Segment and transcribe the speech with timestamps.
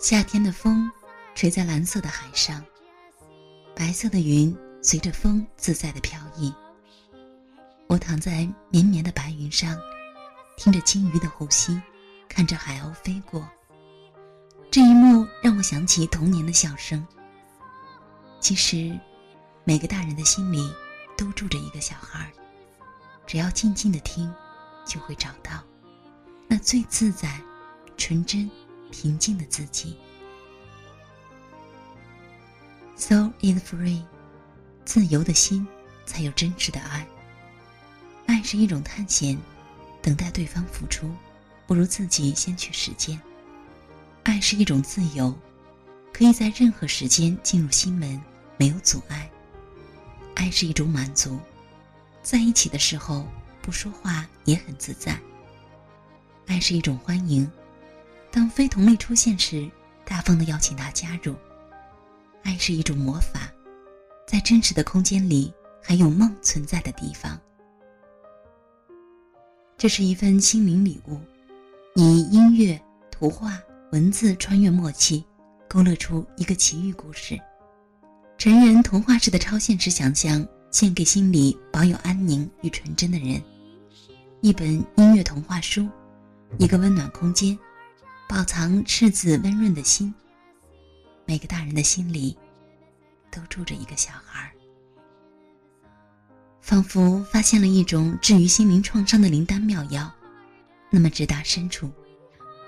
[0.00, 0.90] 夏天的风，
[1.34, 2.62] 吹在蓝色的海上，
[3.74, 6.52] 白色的云随着风自在的飘逸。
[7.86, 9.78] 我躺在绵绵的白云上，
[10.56, 11.80] 听着鲸鱼的呼吸，
[12.28, 13.48] 看着海鸥飞过。
[14.70, 17.06] 这一幕让我想起童年的笑声。
[18.40, 18.98] 其实，
[19.64, 20.74] 每个大人的心里
[21.16, 22.30] 都住着一个小孩，
[23.24, 24.34] 只要静静的听，
[24.84, 25.62] 就会找到
[26.52, 27.40] 那最自在、
[27.96, 28.50] 纯真。
[28.90, 29.96] 平静的自己
[32.94, 34.02] Soul is free，
[34.84, 35.66] 自由的心
[36.04, 37.08] 才有真实的爱。
[38.26, 39.38] 爱是一种探险，
[40.02, 41.10] 等待对方付出，
[41.66, 43.18] 不如自己先去实践。
[44.24, 45.34] 爱是一种自由，
[46.12, 48.20] 可以在任何时间进入心门，
[48.58, 49.26] 没有阻碍。
[50.34, 51.40] 爱是一种满足，
[52.22, 53.26] 在一起的时候
[53.62, 55.18] 不说话也很自在。
[56.52, 57.50] 爱是一种欢迎。
[58.30, 59.66] 当非同类出现时，
[60.04, 61.34] 大方的邀请他加入。
[62.42, 63.50] 爱是一种魔法，
[64.26, 65.50] 在真实的空间里，
[65.82, 67.40] 还有梦存在的地方。
[69.78, 71.18] 这是一份心灵礼物，
[71.94, 72.78] 以音乐、
[73.10, 73.58] 图画、
[73.90, 75.24] 文字穿越默契，
[75.66, 77.40] 勾勒出一个奇遇故事。
[78.36, 83.42] 成人童话式的超现实想象，献给心里保有安宁与纯真的人。
[84.42, 85.88] 一本音乐童话书，
[86.58, 87.58] 一个温暖空间。
[88.28, 90.14] 饱藏赤子温润的心。
[91.26, 92.34] 每个大人的心里，
[93.30, 94.50] 都住着一个小孩。
[96.62, 100.10] 仿佛发现了一种治愈心灵创伤的灵丹妙药，
[100.88, 101.90] 那么直达深处，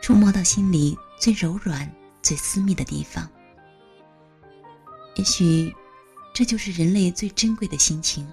[0.00, 1.90] 触摸到心里最柔软、
[2.22, 3.28] 最私密的地方。
[5.16, 5.74] 也许，
[6.32, 8.30] 这就是人类最珍贵的心情，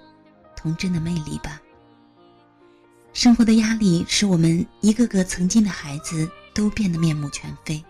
[0.56, 1.60] 童真的魅力吧。
[3.16, 6.30] 生活的压力使我们一个个曾经的孩子。
[6.56, 7.84] 都变得面目全非，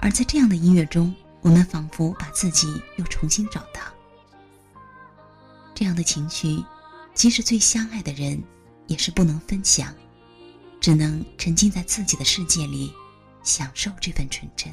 [0.00, 3.80] 而在这样的音乐中，我们仿佛把自己又重新找到。
[5.74, 6.62] 这样的情绪，
[7.14, 8.44] 即使最相爱的人，
[8.86, 9.94] 也是不能分享，
[10.78, 12.92] 只能沉浸在自己的世界里，
[13.42, 14.70] 享受这份纯真。